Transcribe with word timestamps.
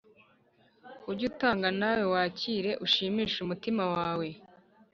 Ujye 1.09 1.25
utanga 1.31 1.67
nawe 1.79 2.03
wakire, 2.13 2.71
ushimishe 2.85 3.37
umutima 3.41 3.83
wawe, 3.95 4.27